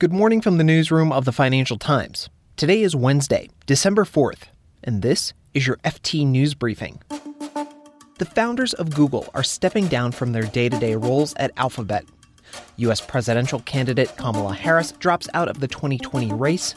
Good 0.00 0.12
morning 0.12 0.40
from 0.40 0.58
the 0.58 0.64
newsroom 0.64 1.10
of 1.10 1.24
the 1.24 1.32
Financial 1.32 1.76
Times. 1.76 2.28
Today 2.54 2.82
is 2.82 2.94
Wednesday, 2.94 3.50
December 3.66 4.04
4th, 4.04 4.42
and 4.84 5.02
this 5.02 5.32
is 5.54 5.66
your 5.66 5.78
FT 5.78 6.24
News 6.24 6.54
Briefing. 6.54 7.02
The 8.18 8.24
founders 8.24 8.72
of 8.74 8.94
Google 8.94 9.28
are 9.34 9.42
stepping 9.42 9.88
down 9.88 10.12
from 10.12 10.30
their 10.30 10.44
day 10.44 10.68
to 10.68 10.78
day 10.78 10.94
roles 10.94 11.34
at 11.34 11.50
Alphabet. 11.56 12.04
U.S. 12.76 13.00
presidential 13.00 13.58
candidate 13.62 14.16
Kamala 14.16 14.54
Harris 14.54 14.92
drops 14.92 15.28
out 15.34 15.48
of 15.48 15.58
the 15.58 15.66
2020 15.66 16.32
race, 16.32 16.76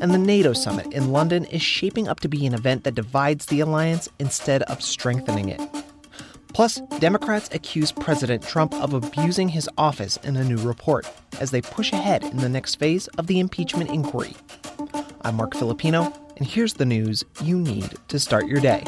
and 0.00 0.10
the 0.10 0.16
NATO 0.16 0.54
summit 0.54 0.94
in 0.94 1.12
London 1.12 1.44
is 1.44 1.60
shaping 1.60 2.08
up 2.08 2.20
to 2.20 2.28
be 2.28 2.46
an 2.46 2.54
event 2.54 2.84
that 2.84 2.94
divides 2.94 3.44
the 3.44 3.60
alliance 3.60 4.08
instead 4.18 4.62
of 4.62 4.80
strengthening 4.80 5.50
it. 5.50 5.60
Plus, 6.52 6.80
Democrats 6.98 7.48
accuse 7.54 7.92
President 7.92 8.42
Trump 8.42 8.74
of 8.74 8.92
abusing 8.92 9.48
his 9.48 9.70
office 9.78 10.18
in 10.18 10.36
a 10.36 10.44
new 10.44 10.58
report 10.58 11.08
as 11.40 11.50
they 11.50 11.62
push 11.62 11.92
ahead 11.92 12.22
in 12.24 12.36
the 12.36 12.48
next 12.48 12.74
phase 12.74 13.08
of 13.18 13.26
the 13.26 13.40
impeachment 13.40 13.90
inquiry. 13.90 14.34
I'm 15.22 15.36
Marc 15.36 15.54
Filippino, 15.54 16.12
and 16.36 16.46
here's 16.46 16.74
the 16.74 16.84
news 16.84 17.24
you 17.42 17.58
need 17.58 17.94
to 18.08 18.18
start 18.18 18.46
your 18.46 18.60
day. 18.60 18.82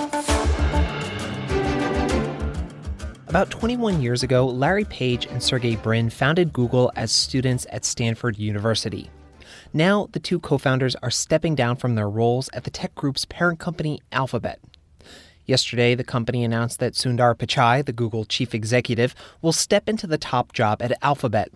About 3.28 3.50
21 3.50 4.02
years 4.02 4.22
ago, 4.22 4.46
Larry 4.46 4.84
Page 4.84 5.26
and 5.26 5.42
Sergey 5.42 5.76
Brin 5.76 6.10
founded 6.10 6.52
Google 6.52 6.92
as 6.96 7.10
students 7.10 7.66
at 7.70 7.84
Stanford 7.86 8.38
University. 8.38 9.10
Now, 9.72 10.08
the 10.12 10.20
two 10.20 10.38
co 10.38 10.58
founders 10.58 10.94
are 10.96 11.10
stepping 11.10 11.54
down 11.54 11.76
from 11.76 11.94
their 11.94 12.08
roles 12.08 12.50
at 12.52 12.64
the 12.64 12.70
tech 12.70 12.94
group's 12.94 13.24
parent 13.24 13.58
company, 13.58 14.00
Alphabet. 14.12 14.60
Yesterday, 15.46 15.94
the 15.94 16.04
company 16.04 16.42
announced 16.42 16.78
that 16.80 16.94
Sundar 16.94 17.34
Pichai, 17.34 17.84
the 17.84 17.92
Google 17.92 18.24
chief 18.24 18.54
executive, 18.54 19.14
will 19.42 19.52
step 19.52 19.88
into 19.88 20.06
the 20.06 20.18
top 20.18 20.52
job 20.52 20.80
at 20.80 20.96
Alphabet. 21.02 21.50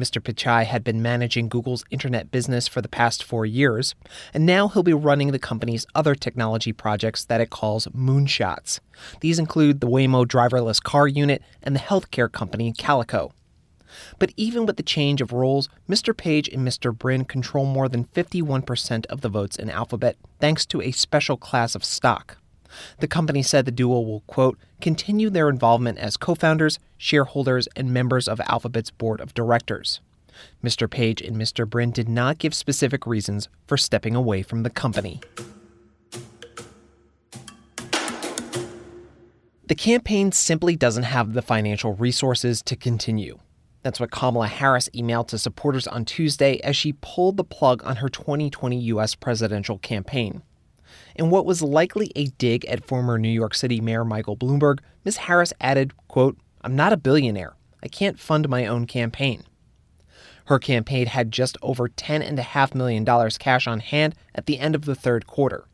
Mr. 0.00 0.20
Pichai 0.20 0.64
had 0.64 0.82
been 0.82 1.02
managing 1.02 1.48
Google's 1.48 1.84
internet 1.90 2.30
business 2.30 2.66
for 2.66 2.80
the 2.80 2.88
past 2.88 3.22
four 3.22 3.44
years, 3.44 3.94
and 4.32 4.46
now 4.46 4.66
he'll 4.66 4.82
be 4.82 4.94
running 4.94 5.30
the 5.30 5.38
company's 5.38 5.86
other 5.94 6.14
technology 6.14 6.72
projects 6.72 7.24
that 7.26 7.40
it 7.40 7.50
calls 7.50 7.86
moonshots. 7.88 8.80
These 9.20 9.38
include 9.38 9.80
the 9.80 9.88
Waymo 9.88 10.24
driverless 10.24 10.82
car 10.82 11.06
unit 11.06 11.42
and 11.62 11.76
the 11.76 11.80
healthcare 11.80 12.32
company 12.32 12.72
Calico. 12.72 13.32
But 14.18 14.32
even 14.36 14.66
with 14.66 14.76
the 14.76 14.82
change 14.82 15.20
of 15.20 15.32
roles, 15.32 15.68
Mr. 15.88 16.16
Page 16.16 16.48
and 16.48 16.66
Mr. 16.66 16.96
Brin 16.96 17.24
control 17.24 17.66
more 17.66 17.88
than 17.88 18.06
51% 18.06 19.06
of 19.06 19.20
the 19.20 19.28
votes 19.28 19.56
in 19.56 19.68
Alphabet, 19.68 20.16
thanks 20.40 20.64
to 20.66 20.80
a 20.80 20.92
special 20.92 21.36
class 21.36 21.74
of 21.74 21.84
stock. 21.84 22.39
The 22.98 23.08
company 23.08 23.42
said 23.42 23.64
the 23.64 23.70
duo 23.70 24.00
will, 24.00 24.20
quote, 24.26 24.58
continue 24.80 25.30
their 25.30 25.48
involvement 25.48 25.98
as 25.98 26.16
co 26.16 26.34
founders, 26.34 26.78
shareholders, 26.98 27.68
and 27.76 27.92
members 27.92 28.28
of 28.28 28.40
Alphabet's 28.40 28.90
board 28.90 29.20
of 29.20 29.34
directors. 29.34 30.00
Mr. 30.64 30.88
Page 30.88 31.20
and 31.20 31.36
Mr. 31.36 31.68
Brin 31.68 31.90
did 31.90 32.08
not 32.08 32.38
give 32.38 32.54
specific 32.54 33.06
reasons 33.06 33.48
for 33.66 33.76
stepping 33.76 34.14
away 34.14 34.42
from 34.42 34.62
the 34.62 34.70
company. 34.70 35.20
The 39.66 39.74
campaign 39.76 40.32
simply 40.32 40.74
doesn't 40.74 41.04
have 41.04 41.32
the 41.32 41.42
financial 41.42 41.94
resources 41.94 42.60
to 42.62 42.74
continue. 42.74 43.38
That's 43.82 44.00
what 44.00 44.10
Kamala 44.10 44.48
Harris 44.48 44.88
emailed 44.94 45.28
to 45.28 45.38
supporters 45.38 45.86
on 45.86 46.04
Tuesday 46.04 46.58
as 46.58 46.76
she 46.76 46.94
pulled 46.94 47.36
the 47.36 47.44
plug 47.44 47.82
on 47.84 47.96
her 47.96 48.08
2020 48.08 48.76
U.S. 48.78 49.14
presidential 49.14 49.78
campaign. 49.78 50.42
In 51.14 51.30
what 51.30 51.46
was 51.46 51.62
likely 51.62 52.12
a 52.14 52.26
dig 52.26 52.64
at 52.66 52.86
former 52.86 53.18
New 53.18 53.28
York 53.28 53.54
City 53.54 53.80
Mayor 53.80 54.04
Michael 54.04 54.36
Bloomberg, 54.36 54.78
Ms. 55.04 55.18
Harris 55.18 55.52
added, 55.60 55.92
quote, 56.08 56.38
I'm 56.62 56.76
not 56.76 56.92
a 56.92 56.96
billionaire. 56.96 57.54
I 57.82 57.88
can't 57.88 58.18
fund 58.18 58.48
my 58.48 58.66
own 58.66 58.86
campaign. 58.86 59.44
Her 60.46 60.58
campaign 60.58 61.06
had 61.06 61.32
just 61.32 61.56
over 61.62 61.88
$10.5 61.88 62.74
million 62.74 63.04
cash 63.38 63.66
on 63.66 63.80
hand 63.80 64.14
at 64.34 64.46
the 64.46 64.58
end 64.58 64.74
of 64.74 64.84
the 64.84 64.94
third 64.94 65.26
quarter. 65.26 65.66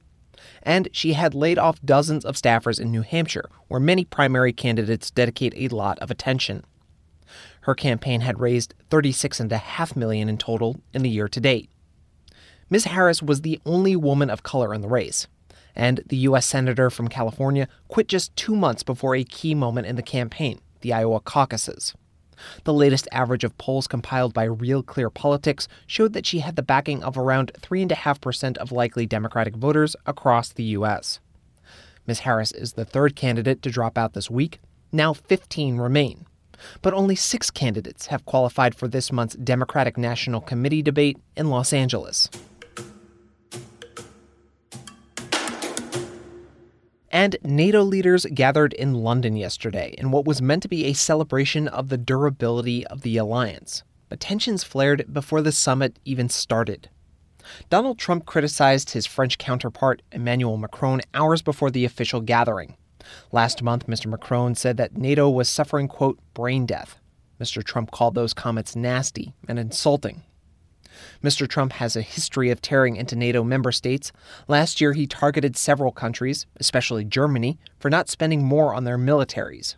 And 0.62 0.88
she 0.92 1.14
had 1.14 1.34
laid 1.34 1.58
off 1.58 1.80
dozens 1.82 2.24
of 2.24 2.36
staffers 2.36 2.78
in 2.78 2.90
New 2.90 3.02
Hampshire, 3.02 3.48
where 3.68 3.80
many 3.80 4.04
primary 4.04 4.52
candidates 4.52 5.10
dedicate 5.10 5.54
a 5.56 5.74
lot 5.74 5.98
of 6.00 6.10
attention. 6.10 6.64
Her 7.62 7.74
campaign 7.74 8.20
had 8.20 8.40
raised 8.40 8.74
36.5 8.90 9.96
million 9.96 10.28
in 10.28 10.38
total 10.38 10.80
in 10.92 11.02
the 11.02 11.10
year 11.10 11.28
to 11.28 11.40
date. 11.40 11.70
Ms. 12.68 12.86
Harris 12.86 13.22
was 13.22 13.42
the 13.42 13.60
only 13.64 13.94
woman 13.94 14.28
of 14.28 14.42
color 14.42 14.74
in 14.74 14.80
the 14.80 14.88
race, 14.88 15.28
and 15.76 16.00
the 16.06 16.16
U.S. 16.16 16.46
Senator 16.46 16.90
from 16.90 17.06
California 17.06 17.68
quit 17.86 18.08
just 18.08 18.34
two 18.34 18.56
months 18.56 18.82
before 18.82 19.14
a 19.14 19.22
key 19.22 19.54
moment 19.54 19.86
in 19.86 19.94
the 19.94 20.02
campaign, 20.02 20.60
the 20.80 20.92
Iowa 20.92 21.20
caucuses. 21.20 21.94
The 22.64 22.74
latest 22.74 23.06
average 23.12 23.44
of 23.44 23.56
polls 23.56 23.86
compiled 23.86 24.34
by 24.34 24.44
Real 24.44 24.82
Clear 24.82 25.10
Politics 25.10 25.68
showed 25.86 26.12
that 26.14 26.26
she 26.26 26.40
had 26.40 26.56
the 26.56 26.62
backing 26.62 27.04
of 27.04 27.16
around 27.16 27.52
3.5% 27.60 28.56
of 28.56 28.72
likely 28.72 29.06
Democratic 29.06 29.54
voters 29.54 29.94
across 30.04 30.52
the 30.52 30.64
U.S. 30.64 31.20
Ms. 32.08 32.20
Harris 32.20 32.50
is 32.50 32.72
the 32.72 32.84
third 32.84 33.14
candidate 33.14 33.62
to 33.62 33.70
drop 33.70 33.96
out 33.96 34.14
this 34.14 34.28
week. 34.28 34.58
Now 34.90 35.12
15 35.12 35.76
remain. 35.76 36.26
But 36.82 36.94
only 36.94 37.14
six 37.14 37.50
candidates 37.50 38.06
have 38.06 38.24
qualified 38.24 38.74
for 38.74 38.88
this 38.88 39.12
month's 39.12 39.36
Democratic 39.36 39.96
National 39.96 40.40
Committee 40.40 40.82
debate 40.82 41.18
in 41.36 41.48
Los 41.48 41.72
Angeles. 41.72 42.28
And 47.16 47.38
NATO 47.42 47.80
leaders 47.80 48.26
gathered 48.34 48.74
in 48.74 48.92
London 48.92 49.36
yesterday 49.36 49.94
in 49.96 50.10
what 50.10 50.26
was 50.26 50.42
meant 50.42 50.62
to 50.64 50.68
be 50.68 50.84
a 50.84 50.92
celebration 50.92 51.66
of 51.66 51.88
the 51.88 51.96
durability 51.96 52.86
of 52.88 53.00
the 53.00 53.16
alliance. 53.16 53.82
But 54.10 54.20
tensions 54.20 54.62
flared 54.62 55.10
before 55.10 55.40
the 55.40 55.50
summit 55.50 55.98
even 56.04 56.28
started. 56.28 56.90
Donald 57.70 57.98
Trump 57.98 58.26
criticized 58.26 58.90
his 58.90 59.06
French 59.06 59.38
counterpart, 59.38 60.02
Emmanuel 60.12 60.58
Macron, 60.58 61.00
hours 61.14 61.40
before 61.40 61.70
the 61.70 61.86
official 61.86 62.20
gathering. 62.20 62.76
Last 63.32 63.62
month, 63.62 63.86
Mr. 63.86 64.08
Macron 64.08 64.54
said 64.54 64.76
that 64.76 64.98
NATO 64.98 65.30
was 65.30 65.48
suffering, 65.48 65.88
quote, 65.88 66.18
brain 66.34 66.66
death. 66.66 66.98
Mr. 67.40 67.64
Trump 67.64 67.92
called 67.92 68.14
those 68.14 68.34
comments 68.34 68.76
nasty 68.76 69.32
and 69.48 69.58
insulting. 69.58 70.22
Mr. 71.22 71.48
Trump 71.48 71.72
has 71.74 71.96
a 71.96 72.02
history 72.02 72.50
of 72.50 72.60
tearing 72.60 72.96
into 72.96 73.16
NATO 73.16 73.42
member 73.42 73.72
states. 73.72 74.12
Last 74.48 74.80
year, 74.80 74.92
he 74.92 75.06
targeted 75.06 75.56
several 75.56 75.92
countries, 75.92 76.46
especially 76.56 77.04
Germany, 77.04 77.58
for 77.78 77.90
not 77.90 78.08
spending 78.08 78.44
more 78.44 78.74
on 78.74 78.84
their 78.84 78.98
militaries. 78.98 79.74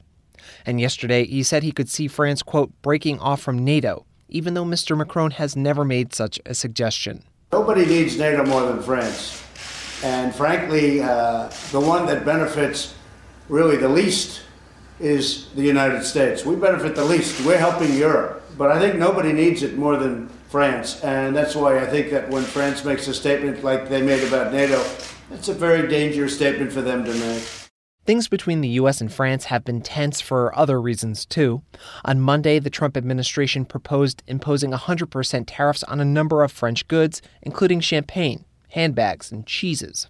And 0.65 0.81
yesterday, 0.81 1.25
he 1.25 1.43
said 1.43 1.63
he 1.63 1.73
could 1.73 1.89
see 1.89 2.09
France, 2.09 2.43
quote, 2.43 2.73
breaking 2.83 3.19
off 3.19 3.41
from 3.41 3.65
NATO, 3.65 4.07
even 4.29 4.55
though 4.55 4.65
Mr. 4.65 4.97
Macron 4.97 5.33
has 5.33 5.57
never 5.57 5.85
made 5.85 6.15
such 6.15 6.41
a 6.47 6.55
suggestion. 6.55 7.25
Nobody 7.53 7.87
needs 7.87 8.19
NATO 8.19 8.45
more 8.45 8.63
than 8.63 8.83
France. 8.83 9.43
And 10.05 10.35
frankly, 10.35 11.03
uh, 11.03 11.51
the 11.73 11.81
one 11.81 12.07
that 12.07 12.25
benefits 12.25 12.95
really 13.49 13.77
the 13.77 13.89
least 13.89 14.43
is 15.01 15.49
the 15.51 15.63
United 15.63 16.05
States. 16.05 16.45
We 16.45 16.57
benefit 16.57 16.95
the 16.95 17.05
least. 17.05 17.45
We're 17.45 17.59
helping 17.59 17.95
Europe. 17.95 18.43
But 18.57 18.71
I 18.71 18.81
think 18.81 18.97
nobody 18.97 19.33
needs 19.33 19.63
it 19.63 19.79
more 19.79 19.97
than 19.97 20.29
France. 20.49 21.03
And 21.03 21.37
that's 21.37 21.55
why 21.55 21.79
I 21.79 21.87
think 21.87 22.11
that 22.11 22.31
when 22.31 22.43
France 22.43 22.85
makes 22.85 23.07
a 23.07 23.15
statement 23.15 23.63
like 23.63 23.89
they 23.89 24.03
made 24.03 24.27
about 24.27 24.53
NATO, 24.53 24.83
it's 25.31 25.49
a 25.49 25.55
very 25.55 25.89
dangerous 25.89 26.35
statement 26.35 26.73
for 26.73 26.81
them 26.81 27.05
to 27.05 27.15
make. 27.15 27.43
Things 28.07 28.27
between 28.27 28.63
the 28.63 28.69
U.S. 28.71 29.03
and 29.03 29.13
France 29.13 29.45
have 29.45 29.67
been 29.67 29.83
tense 29.83 30.23
for 30.23 30.57
other 30.59 30.81
reasons, 30.81 31.27
too. 31.27 31.61
On 32.07 32.19
Monday, 32.19 32.59
the 32.59 32.71
Trump 32.71 32.97
administration 32.97 33.67
proposed 33.67 34.23
imposing 34.27 34.71
100% 34.71 35.45
tariffs 35.47 35.83
on 35.83 36.01
a 36.01 36.07
number 36.07 36.43
of 36.43 36.51
French 36.51 36.89
goods, 36.89 37.21
including 37.43 37.81
champagne, 37.81 38.47
handbags, 38.71 39.31
and 39.31 39.47
cheeses. 39.47 40.09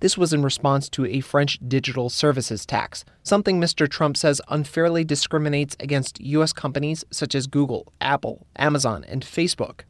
This 0.00 0.18
was 0.18 0.32
in 0.32 0.42
response 0.42 0.88
to 0.90 1.06
a 1.06 1.20
French 1.20 1.58
digital 1.66 2.08
services 2.10 2.64
tax, 2.66 3.04
something 3.22 3.60
Mr. 3.60 3.88
Trump 3.88 4.16
says 4.16 4.40
unfairly 4.48 5.04
discriminates 5.04 5.76
against 5.80 6.20
U.S. 6.20 6.52
companies 6.52 7.04
such 7.10 7.34
as 7.34 7.46
Google, 7.46 7.92
Apple, 8.00 8.46
Amazon, 8.56 9.04
and 9.08 9.24
Facebook. 9.24 9.80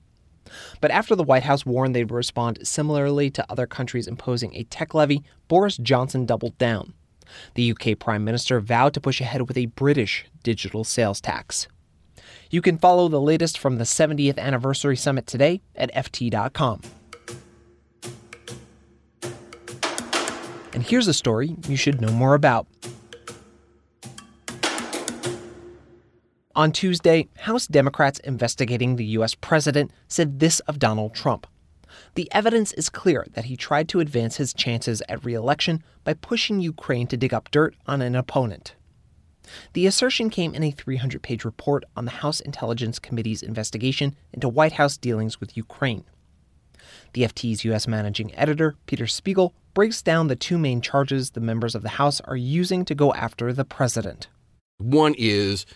But 0.80 0.90
after 0.90 1.14
the 1.14 1.24
White 1.24 1.42
House 1.42 1.66
warned 1.66 1.94
they'd 1.94 2.10
respond 2.10 2.66
similarly 2.66 3.30
to 3.30 3.46
other 3.50 3.66
countries 3.66 4.06
imposing 4.06 4.54
a 4.54 4.64
tech 4.64 4.94
levy, 4.94 5.22
Boris 5.46 5.76
Johnson 5.76 6.26
doubled 6.26 6.56
down. 6.58 6.94
The 7.54 7.72
UK 7.72 7.98
Prime 7.98 8.24
Minister 8.24 8.60
vowed 8.60 8.94
to 8.94 9.00
push 9.00 9.20
ahead 9.20 9.46
with 9.46 9.56
a 9.56 9.66
British 9.66 10.24
digital 10.42 10.84
sales 10.84 11.20
tax. 11.20 11.68
You 12.50 12.62
can 12.62 12.78
follow 12.78 13.08
the 13.08 13.20
latest 13.20 13.58
from 13.58 13.76
the 13.76 13.84
70th 13.84 14.38
anniversary 14.38 14.96
summit 14.96 15.26
today 15.26 15.60
at 15.76 15.94
FT.com. 15.94 16.80
And 20.78 20.86
here's 20.86 21.08
a 21.08 21.12
story 21.12 21.56
you 21.66 21.74
should 21.74 22.00
know 22.00 22.12
more 22.12 22.34
about. 22.34 22.68
On 26.54 26.70
Tuesday, 26.70 27.26
House 27.36 27.66
Democrats 27.66 28.20
investigating 28.20 28.94
the 28.94 29.04
U.S. 29.06 29.34
president 29.34 29.90
said 30.06 30.38
this 30.38 30.60
of 30.60 30.78
Donald 30.78 31.16
Trump. 31.16 31.48
The 32.14 32.30
evidence 32.30 32.72
is 32.74 32.90
clear 32.90 33.26
that 33.32 33.46
he 33.46 33.56
tried 33.56 33.88
to 33.88 33.98
advance 33.98 34.36
his 34.36 34.54
chances 34.54 35.02
at 35.08 35.24
re 35.24 35.34
election 35.34 35.82
by 36.04 36.14
pushing 36.14 36.60
Ukraine 36.60 37.08
to 37.08 37.16
dig 37.16 37.34
up 37.34 37.50
dirt 37.50 37.74
on 37.88 38.00
an 38.00 38.14
opponent. 38.14 38.76
The 39.72 39.84
assertion 39.84 40.30
came 40.30 40.54
in 40.54 40.62
a 40.62 40.70
300 40.70 41.22
page 41.22 41.44
report 41.44 41.82
on 41.96 42.04
the 42.04 42.12
House 42.22 42.38
Intelligence 42.38 43.00
Committee's 43.00 43.42
investigation 43.42 44.14
into 44.32 44.48
White 44.48 44.74
House 44.74 44.96
dealings 44.96 45.40
with 45.40 45.56
Ukraine. 45.56 46.04
The 47.14 47.22
FT's 47.22 47.64
U.S. 47.64 47.88
managing 47.88 48.32
editor, 48.36 48.76
Peter 48.86 49.08
Spiegel, 49.08 49.54
breaks 49.78 50.02
down 50.02 50.26
the 50.26 50.34
two 50.34 50.58
main 50.58 50.80
charges 50.80 51.30
the 51.30 51.40
members 51.40 51.76
of 51.76 51.82
the 51.82 51.88
House 51.90 52.20
are 52.22 52.34
using 52.34 52.84
to 52.84 52.96
go 52.96 53.14
after 53.14 53.52
the 53.52 53.64
president. 53.64 54.26
One 54.78 55.14
is 55.16 55.66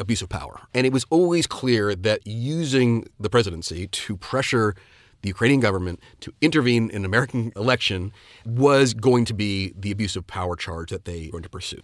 abuse 0.00 0.20
of 0.20 0.28
power. 0.28 0.62
And 0.74 0.84
it 0.84 0.92
was 0.92 1.06
always 1.10 1.46
clear 1.46 1.94
that 1.94 2.26
using 2.26 3.06
the 3.20 3.30
presidency 3.30 3.86
to 3.86 4.16
pressure 4.16 4.74
the 5.20 5.28
Ukrainian 5.28 5.60
government 5.60 6.00
to 6.22 6.32
intervene 6.40 6.90
in 6.90 6.96
an 6.96 7.04
American 7.04 7.52
election 7.54 8.12
was 8.44 8.94
going 8.94 9.26
to 9.26 9.32
be 9.32 9.72
the 9.78 9.92
abuse 9.92 10.16
of 10.16 10.26
power 10.26 10.56
charge 10.56 10.90
that 10.90 11.04
they 11.04 11.26
were 11.26 11.38
going 11.38 11.44
to 11.44 11.48
pursue. 11.48 11.82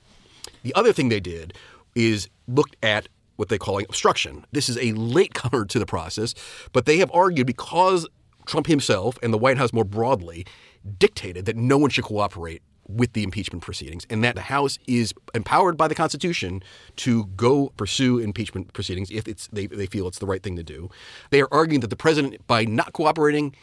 The 0.64 0.74
other 0.74 0.92
thing 0.92 1.10
they 1.10 1.20
did 1.20 1.54
is 1.94 2.28
looked 2.48 2.74
at 2.82 3.08
what 3.36 3.50
they're 3.50 3.56
calling 3.56 3.86
obstruction. 3.88 4.44
This 4.50 4.68
is 4.68 4.78
a 4.78 4.94
latecomer 4.94 5.64
to 5.66 5.78
the 5.78 5.86
process, 5.86 6.34
but 6.72 6.86
they 6.86 6.98
have 6.98 7.10
argued 7.14 7.46
because 7.46 8.04
Trump 8.46 8.66
himself 8.66 9.16
and 9.22 9.32
the 9.32 9.38
White 9.38 9.58
House 9.58 9.72
more 9.72 9.84
broadly 9.84 10.44
dictated 10.98 11.44
that 11.46 11.56
no 11.56 11.78
one 11.78 11.90
should 11.90 12.04
cooperate 12.04 12.62
with 12.88 13.12
the 13.12 13.22
impeachment 13.22 13.62
proceedings, 13.62 14.06
and 14.08 14.24
that 14.24 14.34
the 14.34 14.40
House 14.40 14.78
is 14.86 15.12
empowered 15.34 15.76
by 15.76 15.86
the 15.88 15.94
Constitution 15.94 16.62
to 16.96 17.26
go 17.36 17.70
pursue 17.76 18.18
impeachment 18.18 18.72
proceedings 18.72 19.10
if 19.10 19.28
it's 19.28 19.46
they, 19.48 19.66
they 19.66 19.86
feel 19.86 20.08
it's 20.08 20.18
the 20.18 20.26
right 20.26 20.42
thing 20.42 20.56
to 20.56 20.62
do. 20.62 20.88
They 21.30 21.42
are 21.42 21.48
arguing 21.52 21.80
that 21.80 21.88
the 21.88 21.96
president, 21.96 22.46
by 22.46 22.64
not 22.64 22.94
cooperating, 22.94 23.54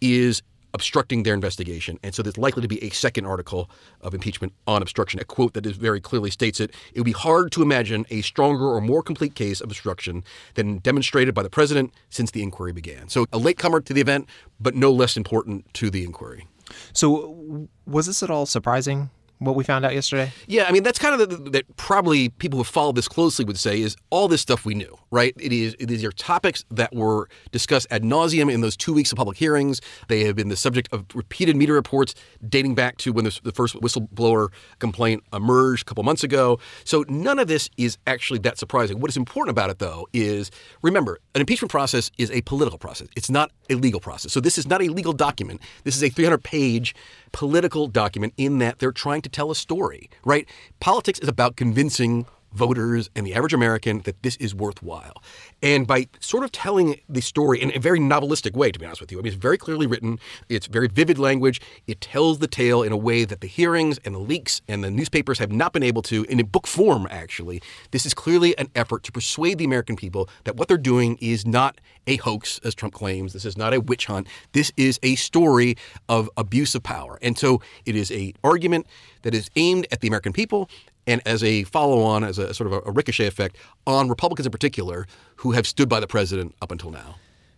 is 0.00 0.42
obstructing 0.74 1.22
their 1.22 1.34
investigation. 1.34 1.98
And 2.02 2.14
so 2.14 2.22
there's 2.22 2.36
likely 2.36 2.60
to 2.60 2.68
be 2.68 2.82
a 2.82 2.90
second 2.90 3.26
article 3.26 3.70
of 4.00 4.12
impeachment 4.12 4.52
on 4.66 4.82
obstruction, 4.82 5.20
a 5.20 5.24
quote 5.24 5.54
that 5.54 5.64
is 5.64 5.76
very 5.76 6.00
clearly 6.00 6.30
states 6.30 6.58
it. 6.58 6.74
It 6.92 6.98
would 6.98 7.04
be 7.04 7.12
hard 7.12 7.52
to 7.52 7.62
imagine 7.62 8.04
a 8.10 8.22
stronger 8.22 8.66
or 8.66 8.80
more 8.80 9.02
complete 9.02 9.36
case 9.36 9.60
of 9.60 9.70
obstruction 9.70 10.24
than 10.54 10.78
demonstrated 10.78 11.32
by 11.32 11.44
the 11.44 11.48
president 11.48 11.94
since 12.10 12.32
the 12.32 12.42
inquiry 12.42 12.72
began. 12.72 13.08
So 13.08 13.24
a 13.32 13.38
latecomer 13.38 13.80
to 13.82 13.94
the 13.94 14.00
event, 14.00 14.28
but 14.60 14.74
no 14.74 14.92
less 14.92 15.16
important 15.16 15.72
to 15.74 15.90
the 15.90 16.02
inquiry. 16.02 16.48
So, 16.92 17.68
was 17.86 18.06
this 18.06 18.22
at 18.22 18.30
all 18.30 18.46
surprising? 18.46 19.10
What 19.44 19.56
we 19.56 19.64
found 19.64 19.84
out 19.84 19.94
yesterday? 19.94 20.32
Yeah, 20.46 20.64
I 20.64 20.72
mean 20.72 20.82
that's 20.82 20.98
kind 20.98 21.20
of 21.20 21.28
the, 21.28 21.50
that 21.50 21.76
probably 21.76 22.28
people 22.28 22.58
who 22.58 22.64
followed 22.64 22.96
this 22.96 23.08
closely 23.08 23.44
would 23.44 23.58
say 23.58 23.80
is 23.80 23.96
all 24.10 24.28
this 24.28 24.40
stuff 24.40 24.64
we 24.64 24.74
knew, 24.74 24.96
right? 25.10 25.34
It 25.38 25.52
is 25.52 25.76
it 25.78 25.90
is 25.90 26.02
your 26.02 26.12
topics 26.12 26.64
that 26.70 26.94
were 26.94 27.28
discussed 27.52 27.86
ad 27.90 28.02
nauseum 28.02 28.52
in 28.52 28.60
those 28.60 28.76
two 28.76 28.92
weeks 28.92 29.12
of 29.12 29.16
public 29.16 29.36
hearings. 29.36 29.80
They 30.08 30.24
have 30.24 30.36
been 30.36 30.48
the 30.48 30.56
subject 30.56 30.88
of 30.92 31.04
repeated 31.14 31.56
media 31.56 31.74
reports 31.74 32.14
dating 32.48 32.74
back 32.74 32.96
to 32.98 33.12
when 33.12 33.24
the, 33.24 33.40
the 33.42 33.52
first 33.52 33.74
whistleblower 33.76 34.48
complaint 34.78 35.22
emerged 35.32 35.82
a 35.82 35.84
couple 35.86 36.04
months 36.04 36.24
ago. 36.24 36.58
So 36.84 37.04
none 37.08 37.38
of 37.38 37.48
this 37.48 37.68
is 37.76 37.98
actually 38.06 38.38
that 38.40 38.58
surprising. 38.58 39.00
What 39.00 39.10
is 39.10 39.16
important 39.16 39.56
about 39.56 39.70
it, 39.70 39.78
though, 39.78 40.06
is 40.12 40.50
remember 40.82 41.18
an 41.34 41.40
impeachment 41.40 41.70
process 41.70 42.10
is 42.18 42.30
a 42.30 42.42
political 42.42 42.78
process. 42.78 43.08
It's 43.16 43.30
not 43.30 43.50
a 43.70 43.74
legal 43.74 44.00
process. 44.00 44.32
So 44.32 44.40
this 44.40 44.58
is 44.58 44.66
not 44.66 44.82
a 44.82 44.88
legal 44.88 45.12
document. 45.12 45.60
This 45.84 45.96
is 45.96 46.02
a 46.02 46.08
300 46.08 46.42
page 46.42 46.94
political 47.32 47.88
document 47.88 48.32
in 48.36 48.58
that 48.58 48.78
they're 48.78 48.92
trying 48.92 49.22
to 49.22 49.28
tell 49.34 49.50
a 49.50 49.54
story, 49.54 50.08
right? 50.24 50.48
Politics 50.80 51.18
is 51.18 51.28
about 51.28 51.56
convincing 51.56 52.26
voters 52.54 53.10
and 53.14 53.26
the 53.26 53.34
average 53.34 53.52
American 53.52 54.00
that 54.00 54.22
this 54.22 54.36
is 54.36 54.54
worthwhile. 54.54 55.22
And 55.62 55.86
by 55.86 56.08
sort 56.20 56.44
of 56.44 56.52
telling 56.52 57.00
the 57.08 57.20
story 57.20 57.60
in 57.60 57.74
a 57.74 57.78
very 57.78 57.98
novelistic 57.98 58.54
way, 58.54 58.70
to 58.70 58.78
be 58.78 58.86
honest 58.86 59.00
with 59.00 59.12
you, 59.12 59.18
I 59.18 59.22
mean, 59.22 59.32
it's 59.32 59.42
very 59.42 59.58
clearly 59.58 59.86
written, 59.86 60.18
it's 60.48 60.66
very 60.66 60.88
vivid 60.88 61.18
language, 61.18 61.60
it 61.86 62.00
tells 62.00 62.38
the 62.38 62.46
tale 62.46 62.82
in 62.82 62.92
a 62.92 62.96
way 62.96 63.24
that 63.24 63.40
the 63.40 63.46
hearings 63.46 63.98
and 64.04 64.14
the 64.14 64.18
leaks 64.18 64.62
and 64.68 64.84
the 64.84 64.90
newspapers 64.90 65.38
have 65.38 65.52
not 65.52 65.72
been 65.72 65.82
able 65.82 66.02
to, 66.02 66.24
in 66.24 66.40
a 66.40 66.44
book 66.44 66.66
form, 66.66 67.06
actually. 67.10 67.60
This 67.90 68.06
is 68.06 68.14
clearly 68.14 68.56
an 68.58 68.68
effort 68.74 69.02
to 69.04 69.12
persuade 69.12 69.58
the 69.58 69.64
American 69.64 69.96
people 69.96 70.28
that 70.44 70.56
what 70.56 70.68
they're 70.68 70.78
doing 70.78 71.18
is 71.20 71.46
not 71.46 71.80
a 72.06 72.16
hoax, 72.16 72.60
as 72.64 72.74
Trump 72.74 72.94
claims. 72.94 73.32
This 73.32 73.44
is 73.44 73.56
not 73.56 73.72
a 73.72 73.80
witch 73.80 74.06
hunt. 74.06 74.26
This 74.52 74.72
is 74.76 75.00
a 75.02 75.14
story 75.14 75.76
of 76.08 76.28
abuse 76.36 76.74
of 76.74 76.82
power. 76.82 77.18
And 77.22 77.38
so 77.38 77.62
it 77.86 77.96
is 77.96 78.10
a 78.12 78.34
argument 78.44 78.86
that 79.22 79.34
is 79.34 79.50
aimed 79.56 79.86
at 79.90 80.00
the 80.00 80.08
American 80.08 80.32
people 80.32 80.68
and 81.06 81.20
as 81.26 81.42
a 81.44 81.64
follow 81.64 82.02
on, 82.02 82.24
as 82.24 82.38
a 82.38 82.54
sort 82.54 82.72
of 82.72 82.82
a, 82.86 82.90
ricochet 82.90 83.26
effect 83.26 83.56
on 83.86 84.08
Republicans 84.08 84.46
in 84.46 84.52
particular 84.52 85.06
who 85.36 85.52
have 85.52 85.66
stood 85.66 85.88
by 85.88 86.00
the 86.00 86.06
president 86.06 86.54
up 86.62 86.70
until 86.70 86.90
now. 86.90 87.16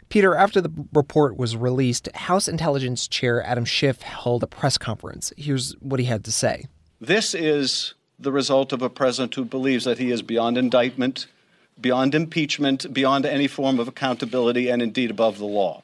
Peter, 0.09 0.35
after 0.35 0.61
the 0.61 0.71
report 0.93 1.37
was 1.37 1.57
released, 1.57 2.09
House 2.15 2.47
Intelligence 2.49 3.09
Chair 3.09 3.43
Adam 3.45 3.65
Schiff 3.65 4.03
held 4.03 4.43
a 4.43 4.47
press 4.47 4.79
conference. 4.79 5.33
Here's 5.37 5.73
what 5.81 5.99
he 5.99 6.07
had 6.07 6.25
to 6.25 6.33
say 6.33 6.67
This 7.01 7.35
is 7.35 7.95
the 8.19 8.33
result 8.33 8.73
of 8.73 8.83
a 8.83 8.89
president 8.89 9.35
who 9.35 9.45
believes 9.45 9.85
that 9.85 9.99
he 9.99 10.11
is 10.11 10.23
beyond 10.23 10.57
indictment, 10.57 11.27
beyond 11.81 12.15
impeachment, 12.15 12.93
beyond 12.93 13.27
any 13.27 13.47
form 13.47 13.79
of 13.79 13.89
accountability, 13.89 14.69
and 14.69 14.81
indeed 14.81 15.11
above 15.11 15.39
the 15.39 15.45
law. 15.45 15.83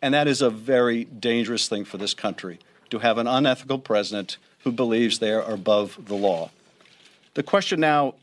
And 0.00 0.14
that 0.14 0.28
is 0.28 0.40
a 0.42 0.50
very 0.50 1.04
dangerous 1.04 1.68
thing 1.68 1.84
for 1.84 1.98
this 1.98 2.14
country 2.14 2.60
to 2.90 3.00
have 3.00 3.18
an 3.18 3.26
unethical 3.26 3.78
president 3.78 4.36
who 4.60 4.70
believes 4.70 5.18
they 5.18 5.32
are 5.32 5.42
above 5.42 5.98
the 6.06 6.14
law. 6.14 6.50
The 7.38 7.44
question 7.44 7.78
now 7.78 8.16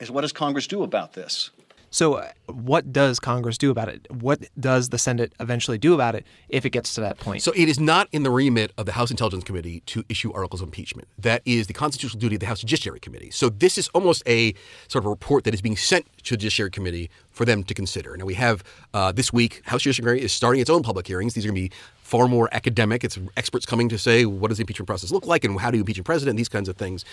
is 0.00 0.10
what 0.10 0.22
does 0.22 0.32
Congress 0.32 0.66
do 0.66 0.82
about 0.82 1.12
this? 1.12 1.50
So, 1.94 2.14
uh, 2.14 2.32
what 2.46 2.92
does 2.92 3.20
Congress 3.20 3.56
do 3.56 3.70
about 3.70 3.88
it? 3.88 4.10
What 4.10 4.40
does 4.58 4.88
the 4.88 4.98
Senate 4.98 5.32
eventually 5.38 5.78
do 5.78 5.94
about 5.94 6.16
it 6.16 6.26
if 6.48 6.66
it 6.66 6.70
gets 6.70 6.92
to 6.96 7.00
that 7.02 7.18
point? 7.20 7.40
So, 7.40 7.52
it 7.54 7.68
is 7.68 7.78
not 7.78 8.08
in 8.10 8.24
the 8.24 8.32
remit 8.32 8.72
of 8.76 8.86
the 8.86 8.90
House 8.90 9.12
Intelligence 9.12 9.44
Committee 9.44 9.78
to 9.86 10.02
issue 10.08 10.32
articles 10.32 10.60
of 10.60 10.66
impeachment. 10.66 11.06
That 11.16 11.40
is 11.44 11.68
the 11.68 11.72
constitutional 11.72 12.18
duty 12.18 12.34
of 12.34 12.40
the 12.40 12.46
House 12.46 12.62
Judiciary 12.62 12.98
Committee. 12.98 13.30
So, 13.30 13.48
this 13.48 13.78
is 13.78 13.86
almost 13.94 14.24
a 14.26 14.54
sort 14.88 15.02
of 15.02 15.06
a 15.06 15.08
report 15.08 15.44
that 15.44 15.54
is 15.54 15.62
being 15.62 15.76
sent 15.76 16.06
to 16.24 16.32
the 16.32 16.38
Judiciary 16.38 16.72
Committee 16.72 17.10
for 17.30 17.44
them 17.44 17.62
to 17.62 17.74
consider. 17.74 18.16
Now, 18.16 18.24
we 18.24 18.34
have 18.34 18.64
uh, 18.92 19.12
this 19.12 19.32
week, 19.32 19.62
House 19.64 19.82
Judiciary 19.82 20.04
Committee 20.04 20.24
is 20.24 20.32
starting 20.32 20.60
its 20.60 20.70
own 20.70 20.82
public 20.82 21.06
hearings. 21.06 21.34
These 21.34 21.44
are 21.44 21.48
going 21.50 21.62
to 21.62 21.68
be 21.68 21.76
far 22.02 22.26
more 22.26 22.48
academic. 22.50 23.04
It's 23.04 23.20
experts 23.36 23.66
coming 23.66 23.88
to 23.90 23.98
say 23.98 24.26
what 24.26 24.48
does 24.48 24.58
the 24.58 24.62
impeachment 24.62 24.88
process 24.88 25.12
look 25.12 25.26
like 25.26 25.44
and 25.44 25.60
how 25.60 25.70
do 25.70 25.76
you 25.76 25.82
impeach 25.82 25.98
a 26.00 26.02
president, 26.02 26.36
these 26.38 26.48
kinds 26.48 26.68
of 26.68 26.76
things. 26.76 27.04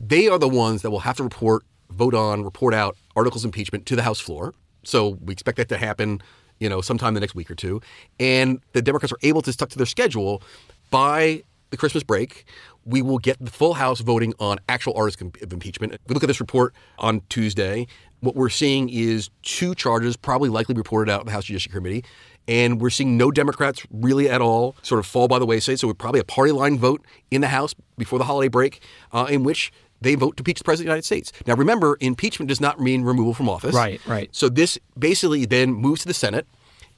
They 0.00 0.28
are 0.28 0.38
the 0.38 0.48
ones 0.48 0.80
that 0.80 0.90
will 0.90 1.00
have 1.00 1.18
to 1.18 1.22
report 1.22 1.64
vote 1.92 2.14
on, 2.14 2.44
report 2.44 2.74
out 2.74 2.96
articles 3.16 3.44
of 3.44 3.48
impeachment 3.48 3.86
to 3.86 3.96
the 3.96 4.02
House 4.02 4.20
floor. 4.20 4.54
So 4.84 5.18
we 5.20 5.32
expect 5.32 5.58
that 5.58 5.68
to 5.68 5.78
happen, 5.78 6.22
you 6.58 6.68
know, 6.68 6.80
sometime 6.80 7.14
the 7.14 7.20
next 7.20 7.34
week 7.34 7.50
or 7.50 7.54
two. 7.54 7.80
And 8.18 8.60
the 8.72 8.82
Democrats 8.82 9.12
are 9.12 9.18
able 9.22 9.42
to 9.42 9.52
stuck 9.52 9.68
to 9.70 9.78
their 9.78 9.86
schedule 9.86 10.42
by 10.90 11.42
the 11.70 11.76
Christmas 11.76 12.02
break. 12.02 12.44
We 12.84 13.00
will 13.02 13.18
get 13.18 13.42
the 13.42 13.50
full 13.50 13.74
House 13.74 14.00
voting 14.00 14.34
on 14.38 14.58
actual 14.68 14.94
articles 14.94 15.32
of 15.42 15.52
impeachment. 15.52 15.94
If 15.94 16.00
we 16.08 16.14
look 16.14 16.22
at 16.22 16.26
this 16.26 16.40
report 16.40 16.74
on 16.98 17.22
Tuesday. 17.28 17.86
What 18.20 18.36
we're 18.36 18.50
seeing 18.50 18.88
is 18.88 19.30
two 19.42 19.74
charges 19.74 20.16
probably 20.16 20.48
likely 20.48 20.76
reported 20.76 21.10
out 21.10 21.20
of 21.20 21.26
the 21.26 21.32
House 21.32 21.44
Judiciary 21.44 21.74
Committee. 21.74 22.04
And 22.46 22.80
we're 22.80 22.90
seeing 22.90 23.16
no 23.16 23.30
Democrats 23.30 23.84
really 23.90 24.28
at 24.28 24.40
all 24.40 24.76
sort 24.82 24.98
of 24.98 25.06
fall 25.06 25.28
by 25.28 25.38
the 25.38 25.46
wayside. 25.46 25.80
So 25.80 25.88
we're 25.88 25.94
probably 25.94 26.20
a 26.20 26.24
party 26.24 26.52
line 26.52 26.78
vote 26.78 27.04
in 27.30 27.40
the 27.40 27.48
House 27.48 27.74
before 27.96 28.18
the 28.18 28.24
holiday 28.26 28.48
break, 28.48 28.80
uh, 29.12 29.26
in 29.30 29.42
which 29.42 29.72
they 30.02 30.14
vote 30.14 30.36
to 30.36 30.40
impeach 30.40 30.58
the 30.58 30.64
president 30.64 30.88
of 30.88 30.90
the 30.90 30.94
United 30.94 31.06
States. 31.06 31.32
Now, 31.46 31.54
remember, 31.54 31.96
impeachment 32.00 32.48
does 32.48 32.60
not 32.60 32.80
mean 32.80 33.02
removal 33.02 33.34
from 33.34 33.48
office. 33.48 33.74
Right, 33.74 34.00
right. 34.06 34.28
So 34.32 34.48
this 34.48 34.78
basically 34.98 35.44
then 35.44 35.72
moves 35.72 36.02
to 36.02 36.08
the 36.08 36.14
Senate, 36.14 36.46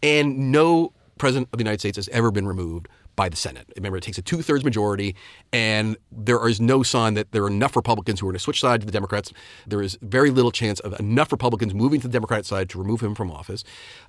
and 0.02 0.52
no 0.52 0.92
president 1.18 1.48
of 1.52 1.58
the 1.58 1.64
United 1.64 1.80
States 1.80 1.96
has 1.96 2.08
ever 2.08 2.30
been 2.30 2.46
removed 2.46 2.88
by 3.16 3.28
the 3.28 3.36
Senate. 3.36 3.72
Remember, 3.76 3.96
it 3.96 4.02
takes 4.02 4.18
a 4.18 4.22
two 4.22 4.42
thirds 4.42 4.64
majority, 4.64 5.14
and 5.52 5.96
there 6.10 6.48
is 6.48 6.60
no 6.60 6.82
sign 6.82 7.14
that 7.14 7.30
there 7.32 7.44
are 7.44 7.48
enough 7.48 7.76
Republicans 7.76 8.20
who 8.20 8.26
are 8.26 8.32
going 8.32 8.38
to 8.38 8.42
switch 8.42 8.60
sides 8.60 8.82
to 8.82 8.86
the 8.86 8.92
Democrats. 8.92 9.32
There 9.66 9.82
is 9.82 9.96
very 10.02 10.30
little 10.30 10.50
chance 10.50 10.80
of 10.80 10.98
enough 10.98 11.30
Republicans 11.30 11.74
moving 11.74 12.00
to 12.00 12.08
the 12.08 12.12
Democratic 12.12 12.44
side 12.44 12.68
to 12.70 12.78
remove 12.78 13.00
him 13.00 13.14
from 13.14 13.30
office. 13.30 13.62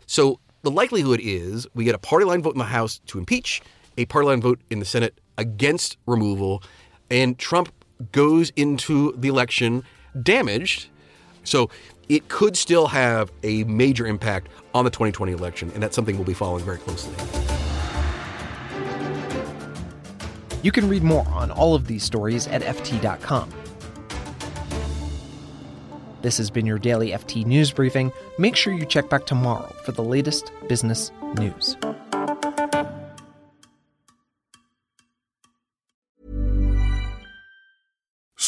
So 0.07 0.39
the 0.63 0.71
likelihood 0.71 1.19
is 1.21 1.67
we 1.75 1.83
get 1.83 1.93
a 1.93 1.99
party 1.99 2.25
line 2.25 2.41
vote 2.41 2.55
in 2.55 2.59
the 2.59 2.65
House 2.65 2.99
to 3.07 3.19
impeach, 3.19 3.61
a 3.97 4.05
party 4.05 4.27
line 4.27 4.41
vote 4.41 4.59
in 4.71 4.79
the 4.79 4.85
Senate 4.85 5.19
against 5.37 5.97
removal, 6.07 6.63
and 7.11 7.37
Trump 7.37 7.71
goes 8.11 8.51
into 8.55 9.13
the 9.17 9.27
election 9.27 9.83
damaged. 10.21 10.87
So 11.43 11.69
it 12.09 12.27
could 12.27 12.57
still 12.57 12.87
have 12.87 13.31
a 13.43 13.63
major 13.65 14.05
impact 14.07 14.49
on 14.73 14.85
the 14.85 14.91
2020 14.91 15.31
election, 15.31 15.71
and 15.73 15.81
that's 15.81 15.95
something 15.95 16.15
we'll 16.15 16.25
be 16.25 16.33
following 16.33 16.63
very 16.63 16.77
closely. 16.77 17.13
You 20.63 20.71
can 20.71 20.89
read 20.89 21.03
more 21.03 21.27
on 21.29 21.51
all 21.51 21.75
of 21.75 21.85
these 21.85 22.03
stories 22.03 22.47
at 22.47 22.61
FT.com. 22.63 23.51
This 26.23 26.37
has 26.39 26.49
been 26.49 26.65
your 26.65 26.79
daily 26.79 27.11
FT 27.11 27.45
News 27.45 27.71
Briefing. 27.71 28.11
Make 28.39 28.55
sure 28.55 28.73
you 28.73 28.83
check 28.83 29.07
back 29.07 29.27
tomorrow 29.27 29.71
for 29.83 29.91
the 29.91 30.03
latest 30.03 30.51
business 30.67 31.11
news. 31.35 31.77